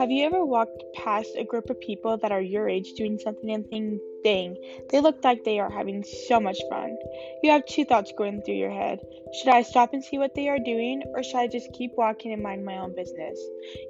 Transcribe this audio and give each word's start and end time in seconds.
Have 0.00 0.10
you 0.10 0.24
ever 0.24 0.46
walked 0.46 0.82
past 0.94 1.36
a 1.36 1.44
group 1.44 1.68
of 1.68 1.78
people 1.78 2.16
that 2.16 2.32
are 2.32 2.40
your 2.40 2.66
age 2.66 2.94
doing 2.94 3.18
something 3.18 3.50
and 3.50 3.68
think, 3.68 4.00
dang, 4.22 4.56
they 4.90 5.00
look 5.00 5.22
like 5.24 5.44
they 5.44 5.58
are 5.58 5.70
having 5.70 6.04
so 6.04 6.40
much 6.40 6.58
fun? 6.70 6.96
You 7.42 7.50
have 7.50 7.66
two 7.66 7.84
thoughts 7.84 8.12
going 8.16 8.42
through 8.42 8.54
your 8.54 8.70
head. 8.70 9.00
Should 9.32 9.48
I 9.48 9.62
stop 9.62 9.92
and 9.92 10.02
see 10.02 10.18
what 10.18 10.34
they 10.34 10.48
are 10.48 10.58
doing, 10.58 11.02
or 11.14 11.22
should 11.22 11.36
I 11.36 11.46
just 11.46 11.72
keep 11.72 11.92
walking 11.96 12.32
and 12.32 12.42
mind 12.42 12.64
my 12.64 12.78
own 12.78 12.94
business? 12.94 13.38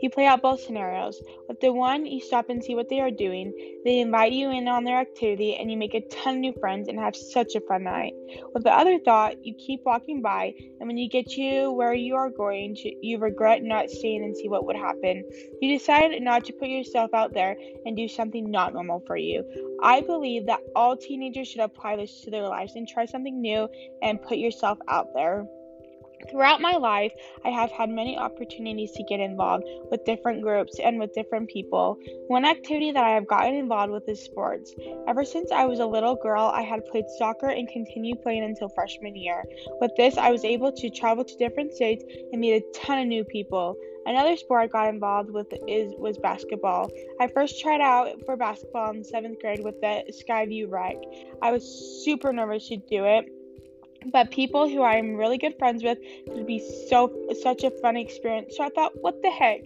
You 0.02 0.10
play 0.10 0.26
out 0.26 0.42
both 0.42 0.60
scenarios. 0.60 1.22
With 1.48 1.60
the 1.60 1.72
one, 1.72 2.04
you 2.06 2.20
stop 2.20 2.50
and 2.50 2.62
see 2.62 2.74
what 2.74 2.88
they 2.88 3.00
are 3.00 3.10
doing, 3.10 3.52
they 3.84 4.00
invite 4.00 4.32
you 4.32 4.50
in 4.50 4.68
on 4.68 4.84
their 4.84 5.00
activity, 5.00 5.56
and 5.56 5.70
you 5.70 5.76
make 5.76 5.94
a 5.94 6.06
ton 6.08 6.34
of 6.34 6.40
new 6.40 6.52
friends 6.60 6.88
and 6.88 6.98
have 6.98 7.16
such 7.16 7.54
a 7.54 7.60
fun 7.60 7.84
night. 7.84 8.12
With 8.52 8.64
the 8.64 8.72
other 8.72 8.98
thought, 8.98 9.44
you 9.44 9.54
keep 9.54 9.80
walking 9.84 10.20
by, 10.20 10.52
and 10.78 10.86
when 10.86 10.98
you 10.98 11.08
get 11.08 11.28
to 11.30 11.72
where 11.72 11.94
you 11.94 12.14
are 12.16 12.30
going, 12.30 12.76
you 13.00 13.18
regret 13.18 13.62
not 13.62 13.90
staying 13.90 14.24
and 14.24 14.36
see 14.36 14.48
what 14.48 14.66
would 14.66 14.76
happen. 14.76 15.24
You 15.60 15.78
decide 15.78 16.10
not 16.20 16.44
to 16.44 16.52
put 16.52 16.68
yourself 16.68 17.14
out 17.14 17.32
there 17.32 17.56
and 17.84 17.96
do 17.96 18.08
something 18.08 18.50
not 18.50 18.74
normal 18.74 19.02
for 19.06 19.16
you. 19.16 19.44
I 19.82 20.00
believe 20.00 20.46
that 20.46 20.60
all 20.74 20.96
teenagers 20.96 21.48
should 21.48 21.60
apply 21.60 21.96
this 21.96 22.20
to 22.22 22.30
their 22.30 22.48
lives 22.48 22.74
and 22.76 22.86
try 22.86 23.06
something 23.06 23.40
new 23.40 23.68
and 24.02 24.20
put 24.22 24.38
yourself 24.38 24.78
out 24.88 25.08
there. 25.14 25.46
Throughout 26.28 26.60
my 26.60 26.76
life, 26.76 27.12
I 27.44 27.50
have 27.50 27.70
had 27.70 27.88
many 27.88 28.18
opportunities 28.18 28.92
to 28.92 29.02
get 29.04 29.20
involved 29.20 29.64
with 29.90 30.04
different 30.04 30.42
groups 30.42 30.78
and 30.78 30.98
with 30.98 31.14
different 31.14 31.48
people. 31.48 31.96
One 32.28 32.44
activity 32.44 32.92
that 32.92 33.02
I 33.02 33.10
have 33.10 33.26
gotten 33.26 33.54
involved 33.54 33.92
with 33.92 34.08
is 34.08 34.22
sports. 34.22 34.74
Ever 35.08 35.24
since 35.24 35.50
I 35.50 35.64
was 35.64 35.80
a 35.80 35.86
little 35.86 36.16
girl, 36.16 36.42
I 36.42 36.62
had 36.62 36.84
played 36.86 37.06
soccer 37.18 37.48
and 37.48 37.66
continued 37.68 38.22
playing 38.22 38.44
until 38.44 38.68
freshman 38.68 39.16
year. 39.16 39.44
With 39.80 39.92
this, 39.96 40.18
I 40.18 40.30
was 40.30 40.44
able 40.44 40.72
to 40.72 40.90
travel 40.90 41.24
to 41.24 41.36
different 41.36 41.72
states 41.72 42.04
and 42.32 42.40
meet 42.40 42.62
a 42.62 42.78
ton 42.78 42.98
of 42.98 43.06
new 43.06 43.24
people. 43.24 43.76
Another 44.06 44.36
sport 44.36 44.62
I 44.62 44.66
got 44.66 44.88
involved 44.88 45.30
with 45.30 45.52
is 45.68 45.92
was 45.98 46.18
basketball. 46.18 46.90
I 47.20 47.26
first 47.28 47.60
tried 47.60 47.80
out 47.80 48.08
for 48.24 48.36
basketball 48.36 48.90
in 48.92 49.04
seventh 49.04 49.40
grade 49.40 49.62
with 49.62 49.80
the 49.80 50.04
Skyview 50.10 50.70
Rec. 50.70 50.96
I 51.42 51.52
was 51.52 52.02
super 52.04 52.32
nervous 52.32 52.68
to 52.68 52.76
do 52.76 53.04
it, 53.04 53.26
but 54.12 54.30
people 54.30 54.68
who 54.68 54.82
I'm 54.82 55.14
really 55.16 55.38
good 55.38 55.56
friends 55.58 55.82
with 55.82 55.98
would 56.28 56.46
be 56.46 56.58
so 56.88 57.12
such 57.42 57.64
a 57.64 57.70
fun 57.82 57.96
experience. 57.96 58.56
So 58.56 58.64
I 58.64 58.70
thought, 58.70 58.92
what 59.00 59.20
the 59.22 59.30
heck? 59.30 59.62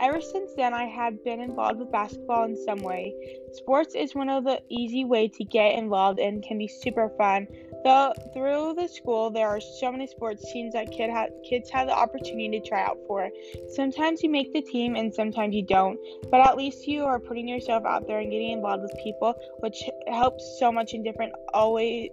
Ever 0.00 0.20
since 0.20 0.52
then, 0.56 0.74
I 0.74 0.86
have 0.86 1.22
been 1.24 1.40
involved 1.40 1.78
with 1.78 1.92
basketball 1.92 2.44
in 2.44 2.56
some 2.56 2.80
way. 2.80 3.14
Sports 3.52 3.94
is 3.94 4.14
one 4.14 4.28
of 4.28 4.44
the 4.44 4.60
easy 4.68 5.04
way 5.04 5.28
to 5.28 5.44
get 5.44 5.74
involved 5.74 6.18
and 6.18 6.42
can 6.42 6.58
be 6.58 6.68
super 6.68 7.10
fun. 7.16 7.46
Though 7.84 8.12
through 8.32 8.74
the 8.74 8.88
school, 8.88 9.30
there 9.30 9.48
are 9.48 9.60
so 9.60 9.90
many 9.90 10.06
sports 10.06 10.44
teams 10.52 10.72
that 10.74 10.92
kid 10.92 11.10
ha- 11.10 11.26
kids 11.48 11.68
have 11.70 11.88
the 11.88 11.96
opportunity 11.96 12.60
to 12.60 12.68
try 12.68 12.82
out 12.82 12.98
for. 13.06 13.28
Sometimes 13.74 14.22
you 14.22 14.30
make 14.30 14.52
the 14.52 14.62
team 14.62 14.94
and 14.94 15.12
sometimes 15.12 15.54
you 15.54 15.66
don't, 15.66 15.98
but 16.30 16.40
at 16.40 16.56
least 16.56 16.86
you 16.86 17.04
are 17.04 17.18
putting 17.18 17.48
yourself 17.48 17.84
out 17.84 18.06
there 18.06 18.20
and 18.20 18.30
getting 18.30 18.52
involved 18.52 18.82
with 18.82 18.94
people, 19.02 19.34
which 19.60 19.82
helps 20.06 20.58
so 20.60 20.70
much 20.70 20.94
in 20.94 21.02
different 21.02 21.32
always 21.54 22.10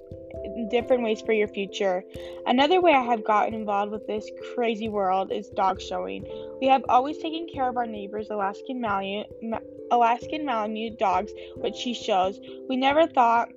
different 0.70 1.04
ways 1.04 1.22
for 1.22 1.34
your 1.34 1.48
future. 1.48 2.04
Another 2.46 2.82
way 2.82 2.94
I 2.94 3.04
have 3.04 3.24
gotten 3.24 3.54
involved 3.54 3.92
with 3.92 4.08
this 4.08 4.30
crazy 4.54 4.90
world 4.90 5.32
is 5.32 5.50
dog 5.50 5.82
showing. 5.82 6.26
We 6.62 6.68
have 6.68 6.84
always 6.90 7.18
taken 7.18 7.48
care 7.54 7.70
of 7.70 7.78
our 7.78 7.88
neighbors' 7.88 8.30
Alaskan 8.30 8.82
Malamute, 8.82 9.28
Alaskan 9.92 10.46
Malamute 10.46 11.00
dogs, 11.00 11.32
which 11.56 11.76
she 11.76 11.94
shows. 11.94 12.40
We 12.68 12.78
never 12.78 13.08
thought 13.08 13.50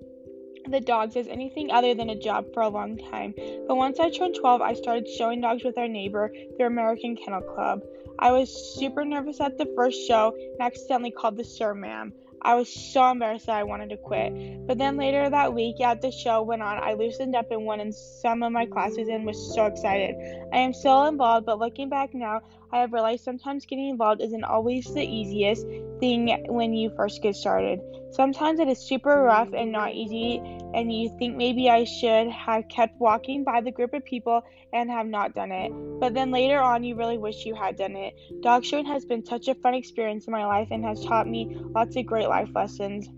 the 0.68 0.80
dogs 0.80 1.16
as 1.16 1.26
anything 1.26 1.70
other 1.70 1.94
than 1.94 2.10
a 2.10 2.18
job 2.18 2.46
for 2.54 2.62
a 2.62 2.68
long 2.68 2.96
time. 2.96 3.34
But 3.66 3.76
once 3.76 3.98
I 3.98 4.10
turned 4.10 4.36
12, 4.36 4.60
I 4.60 4.74
started 4.74 5.08
showing 5.08 5.40
dogs 5.40 5.64
with 5.64 5.76
our 5.76 5.88
neighbor, 5.88 6.32
the 6.58 6.66
American 6.66 7.16
Kennel 7.16 7.42
Club. 7.42 7.82
I 8.18 8.30
was 8.30 8.76
super 8.76 9.04
nervous 9.04 9.40
at 9.40 9.58
the 9.58 9.70
first 9.74 10.06
show 10.06 10.34
and 10.36 10.60
accidentally 10.60 11.10
called 11.10 11.36
the 11.36 11.44
sir 11.44 11.74
ma'am. 11.74 12.12
I 12.44 12.54
was 12.54 12.72
so 12.72 13.08
embarrassed 13.08 13.46
that 13.46 13.56
I 13.56 13.62
wanted 13.62 13.90
to 13.90 13.96
quit. 13.96 14.66
But 14.66 14.78
then 14.78 14.96
later 14.96 15.30
that 15.30 15.54
week, 15.54 15.80
as 15.80 16.00
the 16.00 16.10
show 16.10 16.42
went 16.42 16.62
on, 16.62 16.82
I 16.82 16.94
loosened 16.94 17.36
up 17.36 17.50
and 17.50 17.64
went 17.64 17.82
in 17.82 17.92
some 17.92 18.42
of 18.42 18.50
my 18.50 18.66
classes 18.66 19.08
and 19.08 19.24
was 19.24 19.54
so 19.54 19.66
excited. 19.66 20.16
I 20.52 20.58
am 20.58 20.72
still 20.72 21.06
involved, 21.06 21.46
but 21.46 21.60
looking 21.60 21.88
back 21.88 22.14
now, 22.14 22.40
I 22.72 22.78
have 22.80 22.92
realized 22.92 23.22
sometimes 23.22 23.64
getting 23.64 23.88
involved 23.88 24.20
isn't 24.20 24.44
always 24.44 24.92
the 24.92 25.04
easiest 25.04 25.66
thing 26.02 26.44
when 26.48 26.74
you 26.74 26.90
first 26.96 27.22
get 27.22 27.36
started. 27.36 27.78
Sometimes 28.10 28.58
it 28.58 28.66
is 28.66 28.78
super 28.78 29.22
rough 29.22 29.50
and 29.56 29.70
not 29.70 29.94
easy, 29.94 30.38
and 30.74 30.92
you 30.92 31.08
think 31.16 31.36
maybe 31.36 31.70
I 31.70 31.84
should 31.84 32.28
have 32.28 32.68
kept 32.68 33.00
walking 33.00 33.44
by 33.44 33.60
the 33.60 33.70
group 33.70 33.94
of 33.94 34.04
people 34.04 34.42
and 34.72 34.90
have 34.90 35.06
not 35.06 35.32
done 35.32 35.52
it. 35.52 35.70
But 36.00 36.12
then 36.12 36.32
later 36.32 36.60
on, 36.60 36.82
you 36.82 36.96
really 36.96 37.18
wish 37.18 37.46
you 37.46 37.54
had 37.54 37.76
done 37.76 37.94
it. 37.94 38.14
Dog 38.42 38.64
showing 38.64 38.84
has 38.86 39.04
been 39.04 39.24
such 39.24 39.46
a 39.46 39.54
fun 39.54 39.74
experience 39.74 40.26
in 40.26 40.32
my 40.32 40.44
life 40.44 40.68
and 40.72 40.84
has 40.84 41.04
taught 41.04 41.28
me 41.28 41.56
lots 41.72 41.94
of 41.94 42.04
great 42.04 42.28
life 42.28 42.50
lessons. 42.52 43.08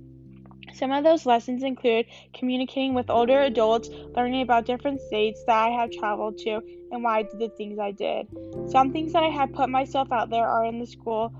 Some 0.74 0.92
of 0.92 1.04
those 1.04 1.24
lessons 1.24 1.62
include 1.62 2.04
communicating 2.34 2.92
with 2.92 3.08
older 3.08 3.40
adults, 3.40 3.88
learning 4.14 4.42
about 4.42 4.66
different 4.66 5.00
states 5.00 5.42
that 5.46 5.56
I 5.56 5.70
have 5.70 5.90
traveled 5.90 6.36
to, 6.38 6.60
and 6.90 7.02
why 7.02 7.20
I 7.20 7.22
did 7.22 7.38
the 7.38 7.48
things 7.56 7.78
I 7.78 7.92
did. 7.92 8.28
Some 8.68 8.92
things 8.92 9.14
that 9.14 9.22
I 9.22 9.28
have 9.28 9.54
put 9.54 9.70
myself 9.70 10.12
out 10.12 10.28
there 10.28 10.46
are 10.46 10.66
in 10.66 10.80
the 10.80 10.86
school 10.86 11.32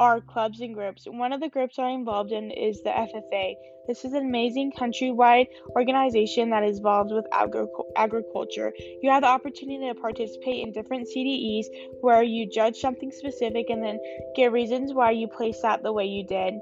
are 0.00 0.22
clubs 0.22 0.62
and 0.62 0.74
groups. 0.74 1.04
One 1.06 1.30
of 1.30 1.40
the 1.40 1.50
groups 1.50 1.78
I'm 1.78 2.00
involved 2.00 2.32
in 2.32 2.50
is 2.50 2.82
the 2.82 2.88
FFA. 2.88 3.54
This 3.86 4.06
is 4.06 4.14
an 4.14 4.24
amazing 4.24 4.72
countrywide 4.72 5.48
organization 5.76 6.48
that 6.50 6.64
is 6.64 6.78
involved 6.78 7.12
with 7.12 7.26
agri- 7.32 7.66
agriculture. 7.96 8.72
You 9.02 9.10
have 9.10 9.20
the 9.22 9.28
opportunity 9.28 9.86
to 9.88 9.94
participate 9.94 10.64
in 10.64 10.72
different 10.72 11.06
CDEs 11.06 11.66
where 12.00 12.22
you 12.22 12.48
judge 12.48 12.76
something 12.76 13.12
specific 13.12 13.68
and 13.68 13.84
then 13.84 13.98
get 14.34 14.52
reasons 14.52 14.94
why 14.94 15.10
you 15.10 15.28
place 15.28 15.60
that 15.60 15.82
the 15.82 15.92
way 15.92 16.06
you 16.06 16.24
did. 16.26 16.54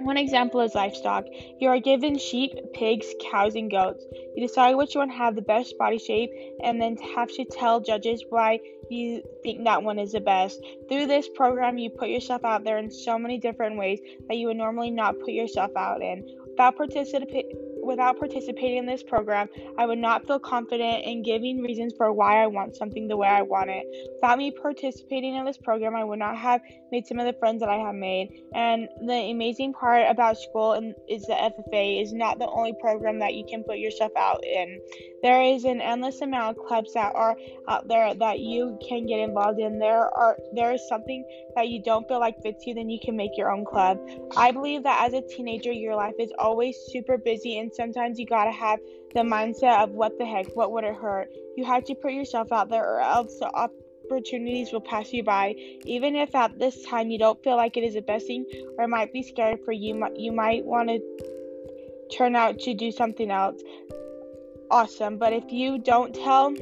One 0.00 0.16
example 0.16 0.60
is 0.60 0.74
livestock. 0.74 1.24
You 1.58 1.68
are 1.70 1.80
given 1.80 2.18
sheep, 2.18 2.52
pigs, 2.74 3.06
cows, 3.30 3.54
and 3.54 3.70
goats. 3.70 4.04
You 4.36 4.46
decide 4.46 4.74
which 4.74 4.94
one 4.94 5.08
have 5.08 5.34
the 5.34 5.42
best 5.42 5.76
body 5.78 5.98
shape 5.98 6.30
and 6.62 6.80
then 6.80 6.96
have 7.14 7.28
to 7.32 7.44
tell 7.44 7.80
judges 7.80 8.22
why 8.28 8.60
you 8.90 9.22
think 9.42 9.64
that 9.64 9.82
one 9.82 9.98
is 9.98 10.12
the 10.12 10.20
best. 10.20 10.60
Through 10.88 11.06
this 11.06 11.28
program, 11.34 11.78
you 11.78 11.90
put 11.90 12.08
yourself 12.08 12.44
out 12.44 12.62
there 12.62 12.78
in 12.78 12.90
so 12.90 13.18
many 13.18 13.38
different 13.38 13.78
ways 13.78 13.98
that 14.28 14.36
you 14.36 14.48
would 14.48 14.56
normally 14.56 14.90
not 14.90 15.18
put 15.18 15.32
yourself 15.32 15.70
out 15.76 16.02
in. 16.02 16.24
Without 16.50 16.76
participating 16.76 17.75
without 17.86 18.18
participating 18.18 18.78
in 18.78 18.86
this 18.86 19.02
program, 19.02 19.48
I 19.78 19.86
would 19.86 19.98
not 19.98 20.26
feel 20.26 20.38
confident 20.38 21.04
in 21.04 21.22
giving 21.22 21.62
reasons 21.62 21.94
for 21.96 22.12
why 22.12 22.42
I 22.42 22.46
want 22.46 22.76
something 22.76 23.08
the 23.08 23.16
way 23.16 23.28
I 23.28 23.42
want 23.42 23.70
it. 23.70 23.86
Without 24.16 24.38
me 24.38 24.50
participating 24.50 25.36
in 25.36 25.44
this 25.44 25.56
program, 25.56 25.94
I 25.94 26.04
would 26.04 26.18
not 26.18 26.36
have 26.36 26.60
made 26.92 27.06
some 27.06 27.18
of 27.18 27.26
the 27.26 27.38
friends 27.38 27.60
that 27.60 27.68
I 27.68 27.76
have 27.76 27.94
made. 27.94 28.42
And 28.54 28.88
the 29.06 29.30
amazing 29.30 29.72
part 29.72 30.10
about 30.10 30.38
school 30.38 30.72
and 30.72 30.94
is 31.08 31.26
the 31.26 31.34
FFA 31.34 32.02
is 32.02 32.12
not 32.12 32.38
the 32.38 32.48
only 32.48 32.74
program 32.80 33.18
that 33.20 33.34
you 33.34 33.44
can 33.48 33.62
put 33.62 33.78
yourself 33.78 34.12
out 34.16 34.44
in. 34.44 34.80
There 35.22 35.42
is 35.42 35.64
an 35.64 35.80
endless 35.80 36.20
amount 36.20 36.56
of 36.56 36.66
clubs 36.66 36.92
that 36.94 37.14
are 37.14 37.36
out 37.68 37.88
there 37.88 38.14
that 38.14 38.40
you 38.40 38.78
can 38.86 39.06
get 39.06 39.20
involved 39.20 39.58
in. 39.58 39.78
There 39.78 40.14
are 40.16 40.36
there 40.52 40.72
is 40.72 40.86
something 40.88 41.24
that 41.54 41.68
you 41.68 41.82
don't 41.82 42.06
feel 42.06 42.20
like 42.20 42.40
fits 42.42 42.66
you, 42.66 42.74
then 42.74 42.90
you 42.90 42.98
can 43.02 43.16
make 43.16 43.36
your 43.36 43.50
own 43.50 43.64
club. 43.64 43.98
I 44.36 44.52
believe 44.52 44.82
that 44.84 45.04
as 45.06 45.14
a 45.14 45.22
teenager, 45.22 45.72
your 45.72 45.96
life 45.96 46.14
is 46.18 46.32
always 46.38 46.76
super 46.88 47.18
busy 47.18 47.58
and 47.58 47.74
sometimes 47.76 48.18
you 48.18 48.26
gotta 48.26 48.50
have 48.50 48.80
the 49.14 49.20
mindset 49.20 49.82
of 49.82 49.90
what 49.90 50.18
the 50.18 50.26
heck, 50.26 50.46
what 50.56 50.72
would 50.72 50.84
it 50.84 50.94
hurt? 50.94 51.28
You 51.56 51.64
have 51.64 51.84
to 51.84 51.94
put 51.94 52.12
yourself 52.12 52.52
out 52.52 52.68
there, 52.68 52.84
or 52.84 53.00
else 53.00 53.38
the 53.38 53.50
opportunities 53.54 54.72
will 54.72 54.80
pass 54.80 55.12
you 55.12 55.22
by. 55.22 55.54
Even 55.84 56.16
if 56.16 56.34
at 56.34 56.58
this 56.58 56.82
time 56.84 57.10
you 57.10 57.18
don't 57.18 57.42
feel 57.42 57.56
like 57.56 57.76
it 57.76 57.84
is 57.84 57.94
the 57.94 58.02
best 58.02 58.26
thing, 58.26 58.44
or 58.76 58.84
it 58.84 58.88
might 58.88 59.12
be 59.12 59.22
scary 59.22 59.56
for 59.64 59.72
you, 59.72 60.04
you 60.16 60.32
might 60.32 60.64
want 60.64 60.88
to 60.88 61.00
turn 62.16 62.36
out 62.36 62.58
to 62.60 62.74
do 62.74 62.90
something 62.90 63.30
else. 63.30 63.60
Awesome, 64.70 65.16
but 65.16 65.32
if 65.32 65.44
you 65.50 65.78
don't 65.78 66.14
tell, 66.14 66.54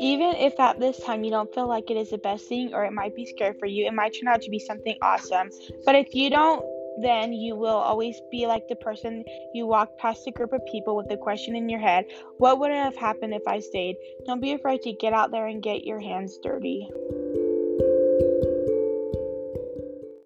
Even 0.00 0.34
if 0.36 0.58
at 0.58 0.80
this 0.80 0.98
time 1.00 1.24
you 1.24 1.30
don't 1.30 1.52
feel 1.54 1.68
like 1.68 1.90
it 1.90 1.96
is 1.98 2.08
the 2.08 2.18
best 2.18 2.48
thing 2.48 2.72
or 2.72 2.84
it 2.86 2.92
might 2.92 3.14
be 3.14 3.26
scary 3.26 3.54
for 3.58 3.66
you, 3.66 3.86
it 3.86 3.92
might 3.92 4.14
turn 4.18 4.32
out 4.32 4.40
to 4.40 4.50
be 4.50 4.58
something 4.58 4.96
awesome. 5.02 5.50
But 5.84 5.94
if 5.94 6.14
you 6.14 6.30
don't, 6.30 6.64
then 7.02 7.34
you 7.34 7.54
will 7.54 7.76
always 7.76 8.20
be 8.30 8.46
like 8.46 8.66
the 8.68 8.76
person 8.76 9.24
you 9.52 9.66
walk 9.66 9.96
past 9.98 10.26
a 10.26 10.30
group 10.30 10.54
of 10.54 10.64
people 10.72 10.96
with 10.96 11.08
the 11.08 11.16
question 11.16 11.54
in 11.54 11.68
your 11.68 11.80
head 11.80 12.04
what 12.38 12.58
would 12.58 12.70
have 12.70 12.96
happened 12.96 13.34
if 13.34 13.46
I 13.46 13.60
stayed? 13.60 13.96
Don't 14.24 14.40
be 14.40 14.52
afraid 14.52 14.80
to 14.82 14.92
get 14.92 15.12
out 15.12 15.30
there 15.30 15.46
and 15.46 15.62
get 15.62 15.84
your 15.84 16.00
hands 16.00 16.38
dirty. 16.42 16.90